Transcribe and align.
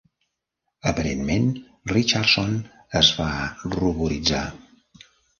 Aparentment, 0.91 1.43
Richardson 1.91 2.55
es 3.01 3.11
va 3.19 3.27
ruboritzar. 3.75 4.41